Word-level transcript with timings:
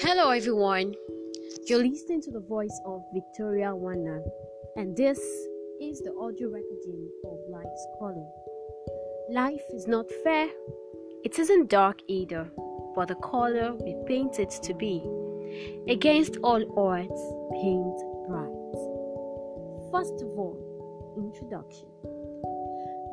Hello, 0.00 0.30
everyone. 0.30 0.94
You're 1.66 1.84
listening 1.84 2.22
to 2.22 2.30
the 2.30 2.40
voice 2.40 2.80
of 2.86 3.02
Victoria 3.12 3.72
Wana, 3.74 4.22
and 4.76 4.96
this 4.96 5.18
is 5.80 6.00
the 6.02 6.14
audio 6.20 6.48
recording 6.48 7.08
of 7.24 7.38
Life's 7.50 7.86
Calling. 7.98 8.30
Life 9.30 9.62
is 9.74 9.86
not 9.86 10.06
fair, 10.24 10.48
it 11.24 11.38
isn't 11.38 11.68
dark 11.68 11.98
either, 12.06 12.48
but 12.94 13.08
the 13.08 13.16
color 13.16 13.74
we 13.74 13.96
paint 14.06 14.38
it 14.38 14.50
to 14.62 14.74
be. 14.74 15.02
Against 15.88 16.36
all 16.44 16.62
odds, 16.78 17.20
paint 17.60 17.98
bright. 18.28 18.72
First 19.92 20.22
of 20.22 20.28
all, 20.38 20.56
introduction. 21.16 21.88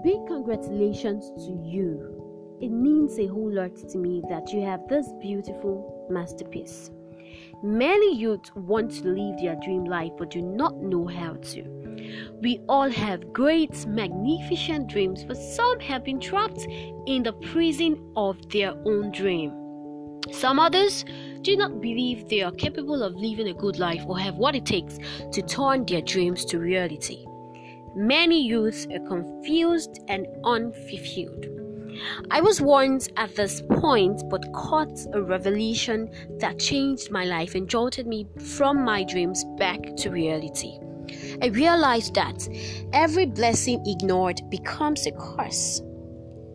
Big 0.04 0.28
congratulations 0.28 1.32
to 1.46 1.52
you 1.64 2.26
it 2.62 2.70
means 2.72 3.20
a 3.20 3.28
whole 3.28 3.52
lot 3.52 3.76
to 3.76 3.98
me 3.98 4.22
that 4.30 4.54
you 4.54 4.62
have 4.62 4.88
this 4.88 5.12
beautiful 5.20 5.95
masterpiece. 6.10 6.92
Many 7.64 8.16
youth 8.16 8.56
want 8.56 8.92
to 8.92 9.08
live 9.08 9.40
their 9.40 9.56
dream 9.56 9.86
life 9.86 10.12
but 10.18 10.30
do 10.30 10.42
not 10.42 10.76
know 10.78 11.08
how 11.08 11.34
to. 11.34 11.64
We 12.42 12.60
all 12.70 12.90
have 12.90 13.34
great, 13.34 13.86
magnificent 13.88 14.88
dreams, 14.88 15.24
but 15.24 15.38
some 15.38 15.80
have 15.80 16.04
been 16.04 16.20
trapped 16.20 16.68
in 17.08 17.24
the 17.24 17.34
prison 17.34 18.12
of 18.16 18.50
their 18.50 18.74
own 18.86 19.12
dream. 19.12 19.52
Some 20.32 20.60
others 20.60 21.06
do 21.42 21.56
not 21.56 21.82
believe 21.82 22.28
they 22.28 22.42
are 22.42 22.52
capable 22.52 23.04
of 23.04 23.16
living 23.16 23.48
a 23.48 23.54
good 23.54 23.80
life 23.80 24.04
or 24.08 24.18
have 24.20 24.36
what 24.36 24.56
it 24.56 24.66
takes 24.66 24.98
to 25.32 25.42
turn 25.42 25.86
their 25.86 26.02
dreams 26.02 26.46
to 26.46 26.60
reality. 26.60 27.26
Many 27.96 28.42
youths 28.42 28.88
are 28.88 29.08
confused 29.08 30.00
and 30.08 30.28
unfulfilled. 30.44 31.65
I 32.32 32.42
was 32.42 32.62
warned 32.62 33.10
at 33.18 33.36
this 33.36 33.62
point, 33.80 34.24
but 34.30 34.52
caught 34.54 34.98
a 35.14 35.22
revelation 35.22 36.10
that 36.40 36.60
changed 36.60 37.12
my 37.12 37.26
life 37.26 37.56
and 37.56 37.70
jolted 37.70 38.08
me 38.08 38.28
from 38.56 38.84
my 38.84 39.04
dreams 39.04 39.44
back 39.58 39.96
to 39.98 40.10
reality. 40.10 40.80
I 41.42 41.48
realized 41.48 42.16
that 42.16 42.48
every 42.94 43.26
blessing 43.26 43.84
ignored 43.86 44.42
becomes 44.50 45.06
a 45.06 45.12
curse. 45.12 45.82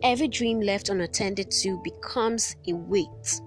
Every 0.03 0.27
dream 0.27 0.59
left 0.59 0.89
unattended 0.89 1.51
to 1.61 1.81
becomes 1.83 2.55
a 2.67 2.73
weight. 2.73 3.41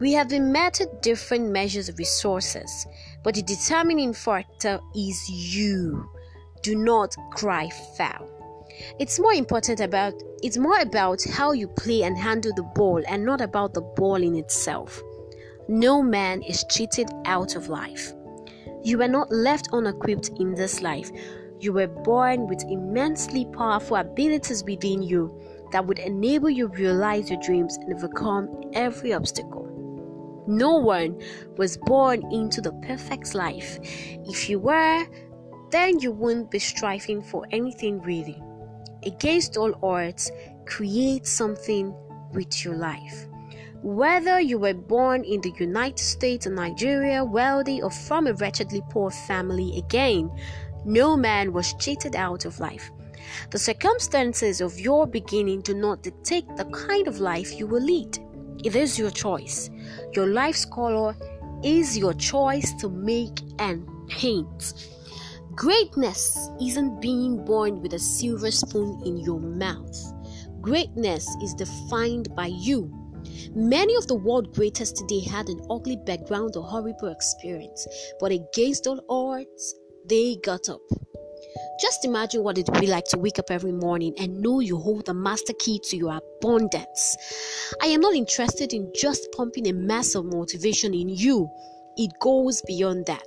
We 0.00 0.12
have 0.12 0.28
been 0.28 0.52
met 0.52 0.80
meted 0.80 1.00
different 1.00 1.50
measures 1.50 1.88
of 1.88 1.98
resources, 1.98 2.86
but 3.22 3.34
the 3.34 3.42
determining 3.42 4.12
factor 4.12 4.80
is 4.94 5.28
you. 5.30 6.08
Do 6.62 6.74
not 6.76 7.16
cry 7.32 7.70
foul. 7.96 8.33
It's 8.98 9.18
more 9.18 9.32
important 9.32 9.80
about 9.80 10.14
it's 10.42 10.58
more 10.58 10.78
about 10.80 11.22
how 11.24 11.52
you 11.52 11.68
play 11.68 12.02
and 12.02 12.16
handle 12.18 12.52
the 12.54 12.62
ball 12.74 13.02
and 13.08 13.24
not 13.24 13.40
about 13.40 13.74
the 13.74 13.80
ball 13.80 14.16
in 14.16 14.36
itself. 14.36 15.02
No 15.68 16.02
man 16.02 16.42
is 16.42 16.64
cheated 16.70 17.08
out 17.24 17.56
of 17.56 17.68
life. 17.68 18.12
You 18.82 18.98
were 18.98 19.08
not 19.08 19.32
left 19.32 19.70
unequipped 19.72 20.30
in 20.38 20.54
this 20.54 20.82
life. 20.82 21.10
You 21.60 21.72
were 21.72 21.86
born 21.86 22.46
with 22.46 22.62
immensely 22.68 23.46
powerful 23.46 23.96
abilities 23.96 24.62
within 24.64 25.02
you 25.02 25.40
that 25.72 25.86
would 25.86 25.98
enable 25.98 26.50
you 26.50 26.68
to 26.68 26.74
realize 26.74 27.30
your 27.30 27.40
dreams 27.40 27.76
and 27.78 27.94
overcome 27.94 28.70
every 28.74 29.14
obstacle. 29.14 29.64
No 30.46 30.76
one 30.76 31.22
was 31.56 31.78
born 31.78 32.30
into 32.30 32.60
the 32.60 32.72
perfect 32.86 33.34
life. 33.34 33.78
If 34.26 34.50
you 34.50 34.58
were, 34.58 35.06
then 35.70 35.98
you 36.00 36.12
wouldn't 36.12 36.50
be 36.50 36.58
striving 36.58 37.22
for 37.22 37.46
anything 37.50 38.02
really 38.02 38.42
against 39.06 39.56
all 39.56 39.74
odds, 39.82 40.30
create 40.66 41.26
something 41.26 41.94
with 42.32 42.64
your 42.64 42.76
life. 42.76 43.26
Whether 43.82 44.40
you 44.40 44.58
were 44.58 44.74
born 44.74 45.24
in 45.24 45.42
the 45.42 45.52
United 45.58 45.98
States 45.98 46.46
or 46.46 46.50
Nigeria, 46.50 47.22
wealthy 47.22 47.82
or 47.82 47.90
from 47.90 48.26
a 48.26 48.32
wretchedly 48.32 48.82
poor 48.90 49.10
family, 49.10 49.76
again, 49.76 50.30
no 50.84 51.16
man 51.16 51.52
was 51.52 51.74
cheated 51.74 52.16
out 52.16 52.44
of 52.44 52.60
life. 52.60 52.90
The 53.50 53.58
circumstances 53.58 54.60
of 54.60 54.78
your 54.78 55.06
beginning 55.06 55.60
do 55.62 55.74
not 55.74 56.02
dictate 56.02 56.46
the 56.56 56.64
kind 56.66 57.08
of 57.08 57.20
life 57.20 57.58
you 57.58 57.66
will 57.66 57.82
lead. 57.82 58.18
It 58.64 58.74
is 58.74 58.98
your 58.98 59.10
choice. 59.10 59.70
Your 60.14 60.26
life's 60.26 60.64
color 60.64 61.14
is 61.62 61.96
your 61.98 62.14
choice 62.14 62.72
to 62.80 62.88
make 62.88 63.40
and 63.58 63.86
paint. 64.08 64.88
Greatness 65.56 66.50
isn't 66.60 67.00
being 67.00 67.44
born 67.44 67.80
with 67.80 67.94
a 67.94 67.98
silver 67.98 68.50
spoon 68.50 69.00
in 69.04 69.16
your 69.18 69.38
mouth. 69.38 70.12
Greatness 70.60 71.28
is 71.42 71.54
defined 71.54 72.34
by 72.34 72.46
you. 72.46 72.92
Many 73.54 73.94
of 73.94 74.08
the 74.08 74.16
world 74.16 74.52
greatest 74.52 74.96
today 74.96 75.20
had 75.20 75.48
an 75.48 75.60
ugly 75.70 75.96
background 75.96 76.56
or 76.56 76.64
horrible 76.64 77.08
experience, 77.08 77.86
but 78.18 78.32
against 78.32 78.88
all 78.88 79.00
odds, 79.08 79.76
they 80.08 80.36
got 80.42 80.68
up. 80.68 80.80
Just 81.80 82.04
imagine 82.04 82.42
what 82.42 82.58
it 82.58 82.68
would 82.68 82.80
be 82.80 82.88
like 82.88 83.04
to 83.06 83.18
wake 83.18 83.38
up 83.38 83.50
every 83.50 83.72
morning 83.72 84.12
and 84.18 84.40
know 84.40 84.58
you 84.58 84.76
hold 84.76 85.06
the 85.06 85.14
master 85.14 85.52
key 85.60 85.80
to 85.84 85.96
your 85.96 86.18
abundance. 86.40 87.16
I 87.80 87.86
am 87.86 88.00
not 88.00 88.14
interested 88.14 88.72
in 88.72 88.90
just 88.92 89.30
pumping 89.32 89.68
a 89.68 89.72
mass 89.72 90.16
of 90.16 90.24
motivation 90.24 90.94
in 90.94 91.08
you 91.08 91.48
it 91.96 92.12
goes 92.20 92.62
beyond 92.62 93.06
that. 93.06 93.26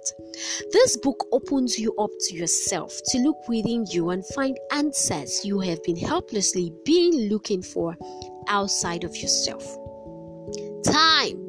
This 0.72 0.98
book 0.98 1.26
opens 1.32 1.80
you 1.80 1.96
up 1.98 2.12
to 2.28 2.36
yourself 2.36 2.94
to 3.08 3.20
look 3.20 3.48
within 3.48 3.86
you 3.90 4.10
and 4.10 4.26
find 4.28 4.58
answers 4.72 5.44
you 5.44 5.60
have 5.60 5.82
been 5.84 5.98
helplessly 5.98 6.74
been 6.86 7.30
looking 7.30 7.62
for 7.62 7.96
outside 8.48 9.04
of 9.04 9.16
yourself. 9.16 9.64
Time 10.84 11.44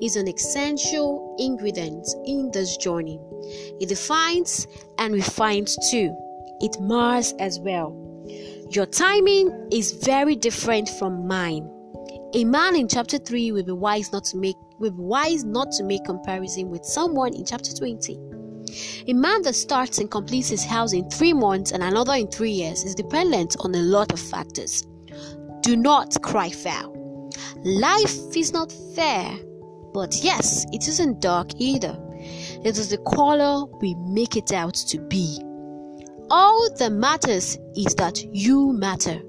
is 0.00 0.16
an 0.16 0.28
essential 0.28 1.36
ingredient 1.38 2.06
in 2.26 2.50
this 2.52 2.76
journey. 2.76 3.20
It 3.80 3.88
defines 3.88 4.66
and 4.98 5.14
refines 5.14 5.76
too. 5.90 6.14
It 6.60 6.76
mars 6.80 7.34
as 7.38 7.58
well. 7.60 7.94
Your 8.70 8.86
timing 8.86 9.68
is 9.72 9.92
very 9.92 10.36
different 10.36 10.88
from 10.88 11.26
mine. 11.26 11.70
A 12.34 12.44
man 12.44 12.76
in 12.76 12.88
chapter 12.88 13.16
3 13.16 13.52
will 13.52 13.62
be 13.62 13.72
wise 13.72 14.12
not 14.12 14.24
to 14.24 14.36
make 14.36 14.56
will 14.78 14.90
be 14.90 15.00
wise 15.00 15.44
not 15.44 15.72
to 15.72 15.82
make 15.82 16.04
comparison 16.04 16.68
with 16.68 16.84
someone 16.84 17.32
in 17.32 17.42
chapter 17.46 17.72
20. 17.72 18.18
A 19.08 19.14
man 19.14 19.40
that 19.42 19.54
starts 19.54 19.96
and 19.96 20.10
completes 20.10 20.50
his 20.50 20.62
house 20.62 20.92
in 20.92 21.08
three 21.08 21.32
months 21.32 21.72
and 21.72 21.82
another 21.82 22.12
in 22.12 22.28
three 22.28 22.50
years 22.50 22.84
is 22.84 22.94
dependent 22.94 23.56
on 23.60 23.74
a 23.74 23.78
lot 23.78 24.12
of 24.12 24.20
factors. 24.20 24.86
Do 25.62 25.74
not 25.74 26.20
cry 26.22 26.50
foul. 26.50 27.30
Life 27.64 28.36
is 28.36 28.52
not 28.52 28.70
fair, 28.94 29.34
but 29.94 30.14
yes, 30.22 30.66
it 30.70 30.86
isn't 30.86 31.20
dark 31.20 31.48
either. 31.56 31.98
It 32.62 32.76
is 32.76 32.90
the 32.90 32.98
color 32.98 33.64
we 33.80 33.94
make 34.06 34.36
it 34.36 34.52
out 34.52 34.74
to 34.74 35.00
be. 35.00 35.40
All 36.30 36.68
that 36.76 36.92
matters 36.92 37.56
is 37.74 37.94
that 37.94 38.22
you 38.34 38.74
matter. 38.74 39.22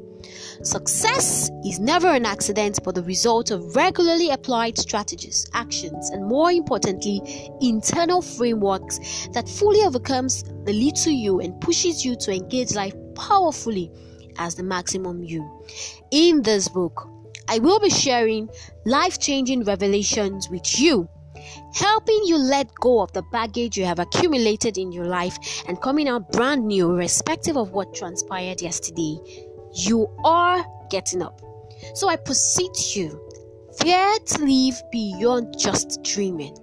Success 0.61 1.49
is 1.63 1.79
never 1.79 2.09
an 2.09 2.25
accident 2.25 2.79
but 2.83 2.93
the 2.93 3.03
result 3.03 3.49
of 3.49 3.77
regularly 3.77 4.29
applied 4.29 4.77
strategies, 4.77 5.47
actions, 5.53 6.09
and 6.09 6.25
more 6.25 6.51
importantly, 6.51 7.21
internal 7.61 8.21
frameworks 8.21 9.29
that 9.31 9.47
fully 9.47 9.81
overcomes 9.85 10.43
the 10.65 10.73
little 10.73 11.13
you 11.13 11.39
and 11.39 11.59
pushes 11.61 12.03
you 12.03 12.13
to 12.17 12.33
engage 12.33 12.75
life 12.75 12.93
powerfully 13.15 13.89
as 14.37 14.55
the 14.55 14.63
maximum 14.63 15.23
you. 15.23 15.49
In 16.11 16.41
this 16.41 16.67
book, 16.67 17.07
I 17.47 17.59
will 17.59 17.79
be 17.79 17.89
sharing 17.89 18.49
life 18.85 19.17
changing 19.17 19.63
revelations 19.63 20.49
with 20.49 20.77
you 20.77 21.07
helping 21.73 22.19
you 22.25 22.37
let 22.37 22.73
go 22.75 23.01
of 23.01 23.11
the 23.13 23.21
baggage 23.31 23.77
you 23.77 23.85
have 23.85 23.99
accumulated 23.99 24.77
in 24.77 24.91
your 24.91 25.05
life 25.05 25.63
and 25.67 25.81
coming 25.81 26.07
out 26.07 26.31
brand 26.31 26.65
new, 26.65 26.91
irrespective 26.91 27.57
of 27.57 27.71
what 27.71 27.93
transpired 27.93 28.61
yesterday 28.61 29.17
you 29.73 30.07
are 30.23 30.65
getting 30.89 31.21
up. 31.21 31.41
So 31.95 32.09
I 32.09 32.17
beseech 32.17 32.95
you, 32.95 33.19
dare 33.79 34.19
to 34.19 34.43
live 34.43 34.81
beyond 34.91 35.57
just 35.57 36.03
dreaming. 36.03 36.57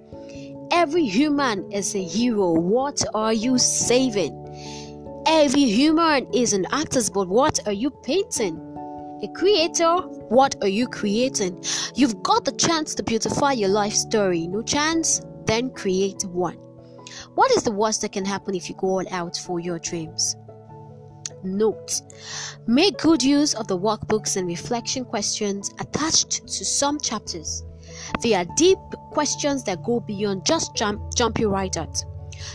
Every 0.73 1.07
human 1.07 1.71
is 1.73 1.95
a 1.95 2.03
hero. 2.03 2.53
What 2.53 3.03
are 3.15 3.33
you 3.33 3.59
saving? 3.59 4.35
Every 5.27 5.65
human 5.65 6.33
is 6.35 6.53
an 6.53 6.67
artist, 6.73 7.15
but 7.15 7.29
what 7.29 7.59
are 7.67 7.73
you 7.73 7.91
painting? 7.91 8.61
A 9.23 9.29
creator, 9.29 9.97
what 10.29 10.57
are 10.63 10.69
you 10.69 10.87
creating? 10.89 11.65
You've 11.95 12.23
got 12.23 12.45
the 12.45 12.53
chance 12.53 12.95
to 12.97 13.03
beautify 13.03 13.53
your 13.53 13.71
life 13.71 13.95
story. 13.95 14.47
No 14.47 14.63
chance? 14.63 15.23
Then 15.47 15.71
create 15.71 16.25
one. 16.27 16.59
What 17.35 17.51
is 17.53 17.63
the 17.63 17.71
worst 17.71 18.03
that 18.03 18.13
can 18.13 18.25
happen 18.25 18.55
if 18.55 18.69
you 18.69 18.75
go 18.77 18.89
all 18.89 19.05
out 19.11 19.37
for 19.37 19.59
your 19.59 19.79
dreams? 19.79 20.37
Note 21.45 22.03
Make 22.67 22.99
good 22.99 23.23
use 23.23 23.55
of 23.55 23.69
the 23.69 23.79
workbooks 23.79 24.37
and 24.37 24.47
reflection 24.47 25.05
questions 25.05 25.71
attached 25.79 26.47
to 26.47 26.65
some 26.65 26.99
chapters. 26.99 27.65
They 28.23 28.35
are 28.35 28.47
deep 28.57 28.79
questions 29.13 29.65
that 29.65 29.85
go 29.85 30.01
beyond 30.01 30.45
just 30.45 30.75
jump, 30.75 31.15
jumping 31.15 31.49
right 31.49 31.77
at. 31.77 32.05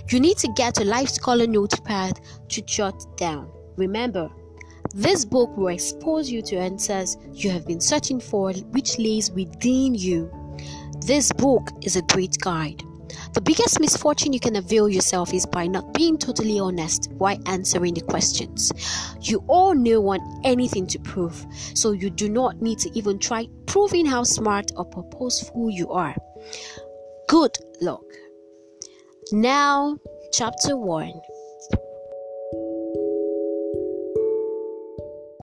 You 0.09 0.19
need 0.19 0.37
to 0.37 0.47
get 0.55 0.79
a 0.79 0.83
life 0.83 1.09
scholar 1.09 1.47
notepad 1.47 2.19
to 2.49 2.61
jot 2.61 3.17
down. 3.17 3.49
Remember, 3.77 4.29
this 4.93 5.23
book 5.25 5.55
will 5.55 5.69
expose 5.69 6.29
you 6.29 6.41
to 6.43 6.57
answers 6.57 7.17
you 7.31 7.49
have 7.49 7.65
been 7.65 7.79
searching 7.79 8.19
for, 8.19 8.51
which 8.71 8.99
lays 8.99 9.31
within 9.31 9.95
you. 9.95 10.29
This 11.05 11.31
book 11.31 11.69
is 11.81 11.95
a 11.95 12.01
great 12.03 12.37
guide. 12.39 12.83
The 13.33 13.41
biggest 13.41 13.79
misfortune 13.79 14.33
you 14.33 14.39
can 14.39 14.55
avail 14.55 14.89
yourself 14.89 15.33
is 15.33 15.45
by 15.45 15.67
not 15.67 15.93
being 15.93 16.17
totally 16.17 16.59
honest 16.59 17.09
while 17.17 17.37
answering 17.45 17.93
the 17.93 18.01
questions. 18.01 18.71
You 19.21 19.43
all 19.47 19.73
know 19.73 20.01
want 20.01 20.23
anything 20.43 20.87
to 20.87 20.99
prove, 20.99 21.45
so 21.73 21.91
you 21.91 22.09
do 22.09 22.29
not 22.29 22.61
need 22.61 22.79
to 22.79 22.89
even 22.97 23.19
try 23.19 23.47
proving 23.65 24.05
how 24.05 24.23
smart 24.23 24.71
or 24.75 24.85
purposeful 24.85 25.69
you 25.69 25.89
are. 25.89 26.15
Good 27.27 27.57
luck. 27.81 28.03
Now, 29.31 29.97
chapter 30.33 30.75
1 30.75 31.13